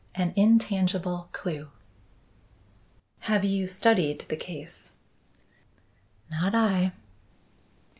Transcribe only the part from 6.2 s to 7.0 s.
"Not I."